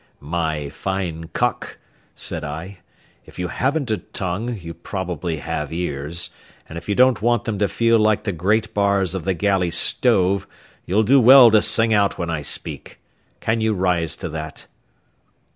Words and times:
"My 0.19 0.69
fine 0.71 1.25
cock," 1.25 1.77
said 2.15 2.43
I, 2.43 2.79
"if 3.27 3.37
you 3.37 3.49
haven't 3.49 3.91
a 3.91 3.97
tongue, 3.99 4.57
you 4.57 4.73
probably 4.73 5.37
have 5.37 5.71
ears, 5.71 6.31
and 6.67 6.75
if 6.75 6.89
you 6.89 6.95
don't 6.95 7.21
want 7.21 7.43
them 7.43 7.59
to 7.59 7.67
feel 7.67 7.99
like 7.99 8.23
the 8.23 8.31
grate 8.31 8.73
bars 8.73 9.13
of 9.13 9.25
the 9.25 9.35
galley 9.35 9.69
stove, 9.69 10.47
you'll 10.87 11.03
do 11.03 11.19
well 11.21 11.51
to 11.51 11.61
sing 11.61 11.93
out 11.93 12.17
when 12.17 12.31
I 12.31 12.41
speak. 12.41 12.99
Can 13.41 13.61
you 13.61 13.75
rise 13.75 14.15
to 14.15 14.29
that?" 14.29 14.65